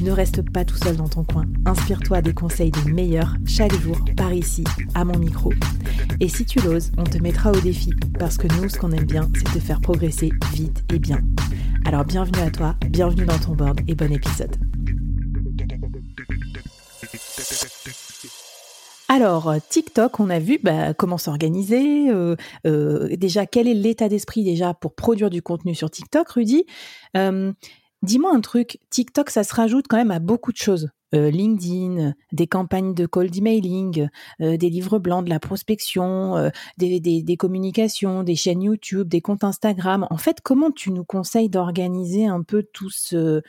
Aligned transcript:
Ne 0.00 0.10
reste 0.10 0.42
pas 0.50 0.64
tout 0.64 0.76
seul 0.76 0.96
dans 0.96 1.08
ton 1.08 1.24
coin. 1.24 1.44
Inspire-toi 1.64 2.22
des 2.22 2.34
conseils 2.34 2.70
des 2.70 2.90
meilleurs 2.90 3.34
chaque 3.46 3.74
jour 3.80 3.98
par 4.16 4.32
ici, 4.32 4.64
à 4.94 5.04
mon 5.04 5.18
micro. 5.18 5.52
Et 6.20 6.28
si 6.28 6.44
tu 6.44 6.60
l'oses, 6.60 6.92
on 6.98 7.04
te 7.04 7.18
mettra 7.18 7.50
au 7.50 7.60
défi 7.60 7.90
parce 8.18 8.36
que 8.36 8.46
nous, 8.60 8.68
ce 8.68 8.78
qu'on 8.78 8.92
aime 8.92 9.06
bien, 9.06 9.28
c'est 9.34 9.58
te 9.58 9.58
faire 9.58 9.80
progresser 9.80 10.30
vite 10.52 10.84
et 10.92 10.98
bien. 10.98 11.20
Alors 11.84 12.04
bienvenue 12.04 12.42
à 12.42 12.50
toi, 12.50 12.74
bienvenue 12.88 13.24
dans 13.24 13.38
ton 13.38 13.54
board 13.54 13.80
et 13.88 13.94
bon 13.94 14.12
épisode. 14.12 14.56
Alors, 19.08 19.54
TikTok, 19.68 20.18
on 20.18 20.30
a 20.30 20.40
vu 20.40 20.58
bah, 20.62 20.92
comment 20.92 21.16
s'organiser. 21.16 22.10
Euh, 22.10 22.34
euh, 22.66 23.16
déjà, 23.16 23.46
quel 23.46 23.68
est 23.68 23.74
l'état 23.74 24.08
d'esprit 24.08 24.42
déjà 24.42 24.74
pour 24.74 24.94
produire 24.94 25.30
du 25.30 25.42
contenu 25.42 25.76
sur 25.76 25.90
TikTok, 25.90 26.28
Rudy? 26.30 26.66
Euh, 27.16 27.52
Dis-moi 28.06 28.32
un 28.32 28.40
truc, 28.40 28.78
TikTok, 28.88 29.30
ça 29.30 29.42
se 29.42 29.52
rajoute 29.52 29.86
quand 29.88 29.96
même 29.96 30.12
à 30.12 30.20
beaucoup 30.20 30.52
de 30.52 30.56
choses. 30.56 30.90
Euh, 31.12 31.28
LinkedIn, 31.28 32.14
des 32.30 32.46
campagnes 32.46 32.94
de 32.94 33.04
cold 33.04 33.36
emailing, 33.36 34.08
euh, 34.40 34.56
des 34.56 34.70
livres 34.70 35.00
blancs, 35.00 35.24
de 35.24 35.28
la 35.28 35.40
prospection, 35.40 36.36
euh, 36.36 36.50
des, 36.78 37.36
communications, 37.36 38.22
des 38.22 38.36
chaînes 38.36 38.62
YouTube, 38.62 39.08
des 39.08 39.20
comptes 39.20 39.42
Instagram. 39.42 40.06
En 40.08 40.18
fait, 40.18 40.40
comment 40.40 40.70
tu 40.70 40.92
nous 40.92 41.02
conseilles 41.02 41.48
d'organiser 41.48 42.28
un 42.28 42.44
peu 42.44 42.62
tout 42.72 42.90
ce, 42.90 43.42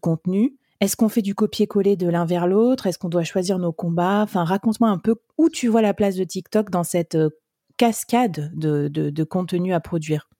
contenu? 0.00 0.56
Est-ce 0.80 0.96
qu'on 0.96 1.10
fait 1.10 1.20
du 1.20 1.34
copier-coller 1.34 1.96
de 1.96 2.08
l'un 2.08 2.24
vers 2.24 2.46
l'autre? 2.46 2.86
Est-ce 2.86 2.98
qu'on 2.98 3.10
doit 3.10 3.22
choisir 3.22 3.58
nos 3.58 3.72
combats? 3.72 4.22
Enfin, 4.22 4.44
raconte-moi 4.44 4.88
un 4.88 4.98
peu 4.98 5.16
où 5.36 5.50
tu 5.50 5.68
vois 5.68 5.82
la 5.82 5.92
place 5.92 6.16
de 6.16 6.24
TikTok 6.24 6.70
dans 6.70 6.84
cette 6.84 7.18
cascade 7.76 8.50
de, 8.54 8.88
de 8.88 9.24
contenu 9.24 9.74
à 9.74 9.80
produire. 9.80 10.30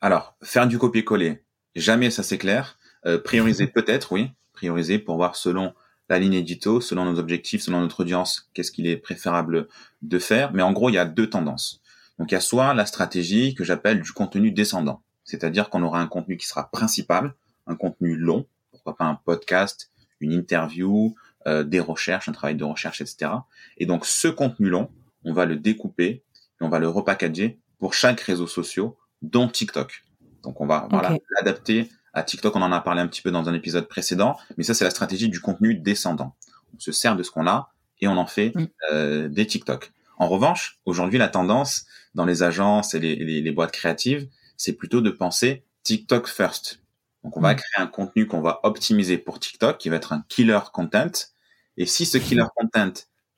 Alors, 0.00 0.36
faire 0.42 0.68
du 0.68 0.78
copier-coller, 0.78 1.43
Jamais 1.74 2.10
ça 2.10 2.22
c'est 2.22 2.38
clair. 2.38 2.78
Euh, 3.06 3.18
prioriser 3.18 3.66
peut-être, 3.74 4.12
oui. 4.12 4.30
Prioriser 4.52 4.98
pour 4.98 5.16
voir 5.16 5.36
selon 5.36 5.74
la 6.08 6.18
ligne 6.18 6.34
édito, 6.34 6.80
selon 6.80 7.04
nos 7.04 7.18
objectifs, 7.18 7.62
selon 7.62 7.80
notre 7.80 8.00
audience, 8.00 8.48
qu'est-ce 8.52 8.70
qu'il 8.70 8.86
est 8.86 8.96
préférable 8.96 9.68
de 10.02 10.18
faire. 10.18 10.52
Mais 10.52 10.62
en 10.62 10.72
gros, 10.72 10.90
il 10.90 10.94
y 10.94 10.98
a 10.98 11.06
deux 11.06 11.28
tendances. 11.28 11.80
Donc 12.18 12.30
il 12.30 12.34
y 12.34 12.36
a 12.36 12.40
soit 12.40 12.74
la 12.74 12.86
stratégie 12.86 13.54
que 13.54 13.64
j'appelle 13.64 14.00
du 14.00 14.12
contenu 14.12 14.50
descendant. 14.52 15.02
C'est-à-dire 15.24 15.70
qu'on 15.70 15.82
aura 15.82 16.00
un 16.00 16.06
contenu 16.06 16.36
qui 16.36 16.46
sera 16.46 16.70
principal, 16.70 17.34
un 17.66 17.74
contenu 17.74 18.16
long, 18.16 18.46
pourquoi 18.70 18.96
pas 18.96 19.06
un 19.06 19.14
podcast, 19.14 19.90
une 20.20 20.32
interview, 20.32 21.14
euh, 21.46 21.64
des 21.64 21.80
recherches, 21.80 22.28
un 22.28 22.32
travail 22.32 22.56
de 22.56 22.64
recherche, 22.64 23.00
etc. 23.00 23.30
Et 23.78 23.86
donc 23.86 24.06
ce 24.06 24.28
contenu 24.28 24.68
long, 24.68 24.90
on 25.24 25.32
va 25.32 25.46
le 25.46 25.56
découper 25.56 26.06
et 26.08 26.22
on 26.60 26.68
va 26.68 26.78
le 26.78 26.88
repackager 26.88 27.58
pour 27.78 27.94
chaque 27.94 28.20
réseau 28.20 28.46
social, 28.46 28.90
dont 29.22 29.48
TikTok. 29.48 30.03
Donc 30.44 30.60
on 30.60 30.66
va 30.66 30.88
l'adapter 31.36 31.90
à 32.12 32.22
TikTok. 32.22 32.54
On 32.56 32.62
en 32.62 32.72
a 32.72 32.80
parlé 32.80 33.00
un 33.00 33.06
petit 33.06 33.22
peu 33.22 33.30
dans 33.30 33.48
un 33.48 33.54
épisode 33.54 33.88
précédent, 33.88 34.36
mais 34.56 34.64
ça 34.64 34.74
c'est 34.74 34.84
la 34.84 34.90
stratégie 34.90 35.28
du 35.28 35.40
contenu 35.40 35.74
descendant. 35.74 36.36
On 36.74 36.78
se 36.78 36.92
sert 36.92 37.16
de 37.16 37.22
ce 37.22 37.30
qu'on 37.30 37.46
a 37.46 37.72
et 38.00 38.08
on 38.08 38.16
en 38.16 38.26
fait 38.26 38.54
mm. 38.54 38.66
euh, 38.92 39.28
des 39.28 39.46
TikTok. 39.46 39.92
En 40.18 40.28
revanche, 40.28 40.78
aujourd'hui 40.84 41.18
la 41.18 41.28
tendance 41.28 41.86
dans 42.14 42.24
les 42.24 42.42
agences 42.42 42.94
et 42.94 43.00
les, 43.00 43.16
les, 43.16 43.52
boîtes 43.52 43.72
créatives, 43.72 44.28
c'est 44.56 44.74
plutôt 44.74 45.00
de 45.00 45.10
penser 45.10 45.64
TikTok 45.82 46.28
first. 46.28 46.80
Donc 47.24 47.36
on 47.36 47.40
va 47.40 47.54
mm. 47.54 47.56
créer 47.56 47.82
un 47.82 47.86
contenu 47.86 48.26
qu'on 48.26 48.40
va 48.40 48.60
optimiser 48.62 49.18
pour 49.18 49.40
TikTok, 49.40 49.78
qui 49.78 49.88
va 49.88 49.96
être 49.96 50.12
un 50.12 50.24
killer 50.28 50.60
content. 50.72 51.10
Et 51.76 51.86
si 51.86 52.06
ce 52.06 52.18
killer 52.18 52.46
content 52.54 52.92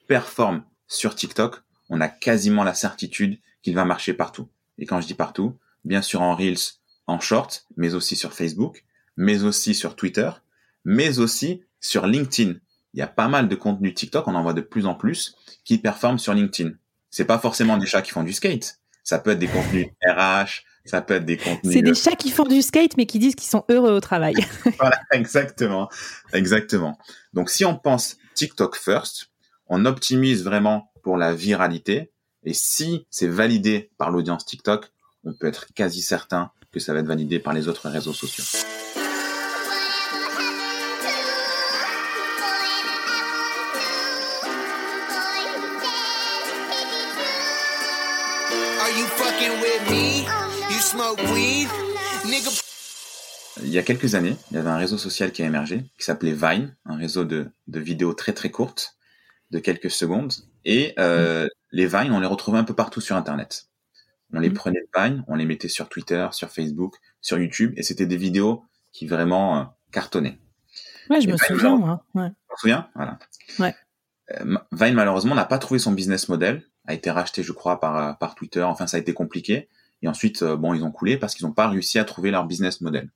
performe 0.06 0.65
sur 0.87 1.15
TikTok, 1.15 1.62
on 1.88 2.00
a 2.00 2.09
quasiment 2.09 2.65
la 2.65 2.75
certitude 2.75 3.38
qu'il 3.62 3.75
va 3.75 3.84
marcher 3.84 4.12
partout. 4.12 4.49
Et 4.78 4.87
quand 4.87 5.00
je 5.00 5.06
dis 5.06 5.15
partout, 5.15 5.56
bien 5.84 6.03
sûr 6.03 6.21
en 6.21 6.34
Reels, 6.34 6.59
en 7.06 7.21
short, 7.21 7.67
mais 7.77 7.94
aussi 7.94 8.17
sur 8.17 8.33
Facebook, 8.33 8.84
mais 9.17 9.44
aussi 9.44 9.75
sur 9.75 9.97
Twitter, 9.97 10.31
mais 10.84 11.19
aussi 11.19 11.62
sur 11.81 12.06
LinkedIn. 12.06 12.55
Il 12.94 13.00
y 13.00 13.03
a 13.03 13.06
pas 13.06 13.28
mal 13.28 13.49
de 13.49 13.55
contenu 13.55 13.93
TikTok, 13.94 14.27
on 14.28 14.34
en 14.34 14.43
voit 14.43 14.55
de 14.55 14.61
plus 14.61 14.87
en 14.87 14.94
plus, 14.94 15.37
qui 15.65 15.78
performent 15.78 16.19
sur 16.19 16.34
LinkedIn. 16.34 16.71
C'est 17.11 17.25
pas 17.25 17.39
forcément 17.39 17.77
des 17.77 17.87
chats 17.87 18.03
qui 18.03 18.11
font 18.11 18.22
du 18.22 18.33
skate. 18.33 18.81
Ça 19.05 19.19
peut 19.19 19.31
être 19.31 19.39
des 19.39 19.49
contenus 19.49 19.87
RH, 20.05 20.65
ça 20.84 21.00
peut 21.00 21.15
être 21.15 21.25
des 21.25 21.37
contenus. 21.37 21.72
C'est 21.72 21.83
des 21.83 21.94
chats 21.94 22.17
qui 22.17 22.31
font 22.31 22.44
du 22.44 22.62
skate, 22.62 22.97
mais 22.97 23.06
qui 23.06 23.19
disent 23.19 23.34
qu'ils 23.34 23.49
sont 23.49 23.65
heureux 23.69 23.93
au 23.93 24.00
travail. 24.00 24.34
voilà, 24.78 24.99
exactement, 25.12 25.88
exactement. 26.33 26.99
Donc, 27.33 27.50
si 27.50 27.65
on 27.65 27.77
pense 27.77 28.17
TikTok 28.34 28.77
first, 28.77 29.28
on 29.69 29.84
optimise 29.84 30.44
vraiment 30.44 30.93
pour 31.03 31.17
la 31.17 31.34
viralité. 31.34 32.12
Et 32.43 32.55
si 32.55 33.06
c'est 33.11 33.28
validé 33.28 33.91
par 33.99 34.11
l'audience 34.11 34.44
TikTok, 34.44 34.91
on 35.25 35.34
peut 35.34 35.47
être 35.47 35.67
quasi 35.75 36.03
certain 36.03 36.50
que 36.76 36.82
ça 36.82 36.92
va 36.92 37.00
être 37.00 37.06
validé 37.06 37.38
par 37.38 37.54
les 37.54 37.69
autres 37.69 37.88
réseaux 37.88 38.12
sociaux. 38.12 38.44
Il 53.62 53.72
y 53.72 53.78
a 53.78 53.82
quelques 53.82 54.14
années, 54.14 54.37
il 54.50 54.56
y 54.56 54.58
avait 54.58 54.69
un 54.69 54.76
réseau 54.76 54.98
social 54.98 55.32
qui 55.32 55.43
a 55.43 55.47
émergé, 55.47 55.84
qui 55.98 56.04
s'appelait 56.04 56.32
Vine, 56.32 56.76
un 56.84 56.97
réseau 56.97 57.25
de, 57.25 57.50
vidéos 57.69 58.12
très 58.12 58.34
très 58.34 58.50
courtes, 58.50 58.97
de 59.50 59.58
quelques 59.60 59.91
secondes. 59.91 60.34
Et 60.66 60.93
euh, 60.98 61.47
les 61.72 61.87
Vines, 61.87 62.12
on 62.12 62.20
les 62.20 62.26
retrouvait 62.26 62.58
un 62.58 62.64
peu 62.64 62.75
partout 62.75 63.00
sur 63.00 63.16
Internet. 63.16 63.69
On 64.32 64.41
les 64.41 64.50
mmh. 64.50 64.54
prenait 64.54 64.81
de 64.81 65.00
Vine, 65.00 65.25
on 65.28 65.37
les 65.37 65.44
mettait 65.44 65.69
sur 65.69 65.88
Twitter, 65.88 66.26
sur 66.32 66.50
Facebook, 66.50 66.97
sur 67.20 67.38
YouTube, 67.38 67.72
et 67.76 67.82
c'était 67.82 68.06
des 68.06 68.16
vidéos 68.16 68.64
qui 68.92 69.06
vraiment 69.06 69.59
euh, 69.59 69.64
cartonnaient. 69.92 70.38
Ouais, 71.10 71.20
je 71.20 71.28
me 71.28 71.37
souviens, 71.37 71.76
moi. 71.76 72.04
Ouais. 72.14 72.28
Tu 72.28 72.54
te 72.54 72.60
souviens? 72.60 72.88
Voilà. 72.94 73.19
Ouais. 73.59 73.75
Euh, 74.32 74.59
Vine, 74.72 74.94
malheureusement, 74.94 75.34
n'a 75.34 75.44
pas 75.44 75.59
trouvé 75.59 75.78
son 75.78 75.92
business 75.92 76.28
model, 76.28 76.64
a 76.87 76.94
été 76.94 77.10
racheté, 77.10 77.42
je 77.42 77.53
crois, 77.53 77.78
par, 77.78 77.97
euh, 77.97 78.12
par 78.14 78.34
Twitter. 78.34 78.62
Enfin, 78.62 78.87
ça 78.87 78.97
a 78.97 79.00
été 79.00 79.14
compliqué. 79.14 79.69
Et 80.03 80.09
ensuite, 80.09 80.44
bon, 80.44 80.75
ils 80.75 80.84
ont 80.84 80.91
coulé 80.91 81.16
parce 81.16 81.34
qu'ils 81.34 81.47
n'ont 81.47 81.53
pas 81.53 81.69
réussi 81.69 81.98
à 81.98 82.04
trouver 82.04 82.31
leur 82.31 82.44
business 82.44 82.81
model. 82.81 83.10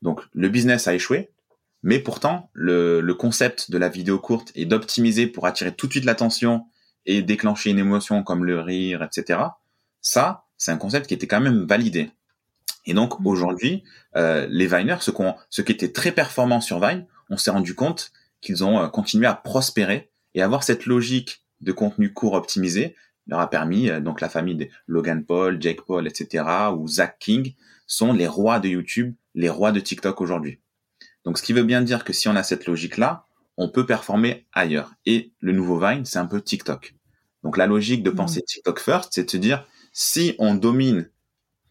Donc, 0.00 0.22
le 0.32 0.48
business 0.48 0.88
a 0.88 0.94
échoué, 0.94 1.30
mais 1.82 1.98
pourtant, 1.98 2.50
le, 2.54 3.00
le 3.00 3.14
concept 3.14 3.70
de 3.70 3.76
la 3.76 3.88
vidéo 3.88 4.18
courte 4.18 4.50
est 4.54 4.64
d'optimiser 4.64 5.26
pour 5.26 5.46
attirer 5.46 5.74
tout 5.74 5.86
de 5.86 5.92
suite 5.92 6.04
l'attention 6.04 6.66
et 7.04 7.22
déclencher 7.22 7.70
une 7.70 7.78
émotion 7.78 8.22
comme 8.22 8.44
le 8.44 8.60
rire, 8.60 9.02
etc. 9.02 9.40
Ça, 10.06 10.44
c'est 10.56 10.70
un 10.70 10.76
concept 10.76 11.08
qui 11.08 11.14
était 11.14 11.26
quand 11.26 11.40
même 11.40 11.66
validé. 11.66 12.12
Et 12.84 12.94
donc 12.94 13.18
mmh. 13.18 13.26
aujourd'hui, 13.26 13.82
euh, 14.14 14.46
les 14.48 14.68
Viners, 14.68 14.98
ceux, 15.00 15.12
ceux 15.50 15.64
qui 15.64 15.72
étaient 15.72 15.90
très 15.90 16.12
performants 16.12 16.60
sur 16.60 16.78
Vine, 16.78 17.06
on 17.28 17.36
s'est 17.36 17.50
rendu 17.50 17.74
compte 17.74 18.12
qu'ils 18.40 18.62
ont 18.62 18.78
euh, 18.78 18.86
continué 18.86 19.26
à 19.26 19.34
prospérer 19.34 20.12
et 20.34 20.42
avoir 20.42 20.62
cette 20.62 20.86
logique 20.86 21.44
de 21.60 21.72
contenu 21.72 22.12
court 22.12 22.34
optimisé 22.34 22.94
leur 23.26 23.40
a 23.40 23.50
permis, 23.50 23.90
euh, 23.90 23.98
donc 23.98 24.20
la 24.20 24.28
famille 24.28 24.54
de 24.54 24.68
Logan 24.86 25.24
Paul, 25.24 25.60
Jake 25.60 25.80
Paul, 25.84 26.06
etc., 26.06 26.44
ou 26.76 26.86
Zach 26.86 27.16
King, 27.18 27.54
sont 27.88 28.12
les 28.12 28.28
rois 28.28 28.60
de 28.60 28.68
YouTube, 28.68 29.12
les 29.34 29.48
rois 29.48 29.72
de 29.72 29.80
TikTok 29.80 30.20
aujourd'hui. 30.20 30.60
Donc 31.24 31.36
ce 31.36 31.42
qui 31.42 31.52
veut 31.52 31.64
bien 31.64 31.82
dire 31.82 32.04
que 32.04 32.12
si 32.12 32.28
on 32.28 32.36
a 32.36 32.44
cette 32.44 32.66
logique-là, 32.66 33.26
on 33.56 33.68
peut 33.68 33.86
performer 33.86 34.46
ailleurs. 34.52 34.92
Et 35.04 35.32
le 35.40 35.50
nouveau 35.50 35.80
Vine, 35.80 36.04
c'est 36.04 36.20
un 36.20 36.26
peu 36.26 36.40
TikTok. 36.40 36.94
Donc 37.42 37.56
la 37.56 37.66
logique 37.66 38.04
de 38.04 38.10
mmh. 38.10 38.14
penser 38.14 38.42
TikTok 38.42 38.78
first, 38.78 39.08
c'est 39.10 39.24
de 39.24 39.30
se 39.30 39.36
dire, 39.36 39.66
si 39.98 40.34
on 40.38 40.54
domine 40.54 41.08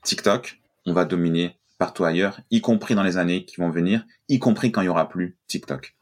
TikTok, 0.04 0.60
on 0.88 0.94
va 0.94 1.06
dominer 1.06 1.60
partout 1.78 2.06
ailleurs, 2.06 2.42
y 2.50 2.60
compris 2.60 2.96
dans 2.96 3.04
les 3.04 3.18
années 3.18 3.46
qui 3.46 3.58
vont 3.58 3.70
venir, 3.70 4.04
y 4.30 4.40
compris 4.40 4.72
quand 4.72 4.82
il 4.82 4.86
y 4.86 4.90
aura 4.90 5.08
plus 5.08 5.38
TikTok. 5.48 5.96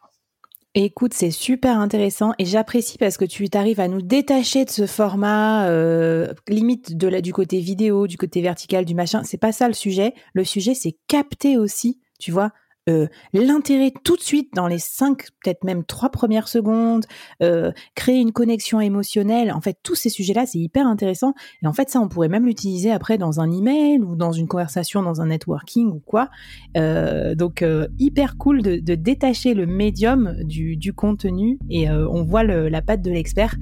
Écoute, 0.73 1.13
c'est 1.13 1.31
super 1.31 1.77
intéressant 1.77 2.31
et 2.39 2.45
j'apprécie 2.45 2.97
parce 2.97 3.17
que 3.17 3.25
tu 3.25 3.45
arrives 3.53 3.81
à 3.81 3.89
nous 3.89 4.01
détacher 4.01 4.63
de 4.63 4.69
ce 4.69 4.87
format 4.87 5.67
euh, 5.67 6.33
limite 6.47 6.95
du 6.95 7.33
côté 7.33 7.59
vidéo, 7.59 8.07
du 8.07 8.17
côté 8.17 8.41
vertical, 8.41 8.85
du 8.85 8.95
machin. 8.95 9.23
C'est 9.25 9.37
pas 9.37 9.51
ça 9.51 9.67
le 9.67 9.73
sujet. 9.73 10.13
Le 10.33 10.45
sujet, 10.45 10.75
c'est 10.75 10.97
capter 11.07 11.57
aussi, 11.57 11.99
tu 12.19 12.31
vois, 12.31 12.53
euh, 12.89 13.07
l'intérêt 13.33 13.93
tout 14.03 14.17
de 14.17 14.21
suite 14.21 14.53
dans 14.53 14.67
les 14.67 14.79
cinq, 14.79 15.27
peut-être 15.41 15.63
même 15.63 15.85
trois 15.85 16.09
premières 16.09 16.47
secondes, 16.47 17.05
euh, 17.41 17.71
créer 17.95 18.19
une 18.19 18.33
connexion 18.33 18.81
émotionnelle. 18.81 19.53
En 19.53 19.61
fait, 19.61 19.77
tous 19.83 19.95
ces 19.95 20.09
sujets-là, 20.09 20.45
c'est 20.45 20.59
hyper 20.59 20.85
intéressant. 20.85 21.33
Et 21.61 21.67
en 21.67 21.73
fait, 21.73 21.89
ça, 21.89 21.99
on 22.01 22.09
pourrait 22.09 22.27
même 22.27 22.45
l'utiliser 22.45 22.91
après 22.91 23.17
dans 23.17 23.39
un 23.39 23.51
email 23.51 23.99
ou 23.99 24.15
dans 24.15 24.33
une 24.33 24.47
conversation, 24.47 25.01
dans 25.01 25.21
un 25.21 25.27
networking 25.27 25.87
ou 25.87 26.01
quoi. 26.05 26.29
Euh, 26.75 27.35
donc, 27.35 27.63
hyper 27.99 28.37
cool 28.37 28.61
de, 28.61 28.95
détacher 28.95 29.53
le 29.53 29.65
médium 29.65 30.35
du, 30.43 30.93
contenu 30.93 31.57
et 31.69 31.89
on 31.89 32.23
voit 32.23 32.43
la 32.43 32.81
patte 32.81 33.01
de 33.01 33.11
l'expert. 33.11 33.55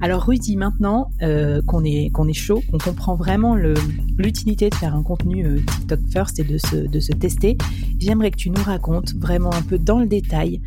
Alors, 0.00 0.26
Rudy, 0.26 0.56
maintenant 0.56 1.10
qu'on 1.66 1.84
est 1.84 2.10
qu'on 2.10 2.28
est 2.28 2.32
chaud, 2.32 2.62
qu'on 2.70 2.78
comprend 2.78 3.14
vraiment 3.14 3.54
l'utilité 4.18 4.68
de 4.70 4.74
faire 4.74 4.94
un 4.94 5.02
contenu 5.02 5.64
TikTok 5.64 6.00
first 6.12 6.38
et 6.40 6.44
de 6.44 6.58
se, 6.58 6.76
de 6.76 7.00
se 7.00 7.12
tester, 7.12 7.56
j'aimerais 7.98 8.30
que 8.30 8.36
tu 8.36 8.50
nous 8.50 8.62
raconte 8.62 9.14
vraiment 9.14 9.52
un 9.52 9.62
peu 9.62 9.78
dans 9.78 10.00
le 10.00 10.06
détail 10.06 10.60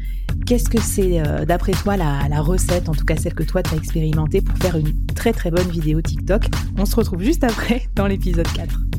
qu'est-ce 0.45 0.69
que 0.69 0.81
c'est 0.81 1.19
euh, 1.19 1.45
d'après 1.45 1.73
toi 1.73 1.97
la, 1.97 2.27
la, 2.29 2.41
recette, 2.41 2.89
en 2.89 2.93
tout 2.93 3.05
cas 3.05 3.15
celle 3.17 3.33
que 3.33 3.43
toi 3.43 3.63
tu 3.63 3.73
as 3.73 3.77
expérimentée 3.77 4.41
pour 4.41 4.57
faire 4.57 4.77
une 4.77 4.93
très 5.13 5.33
très 5.33 5.51
bonne 5.51 5.67
vidéo 5.67 6.01
TikTok. 6.01 6.45
On 6.77 6.85
se 6.85 6.95
retrouve 6.95 7.21
juste 7.21 7.43
après 7.43 7.83
dans 7.95 8.07
l'épisode 8.07 8.47
4. 8.53 8.96